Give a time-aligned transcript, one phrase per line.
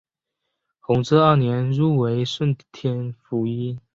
[0.79, 3.79] 弘治二年入为顺天府尹。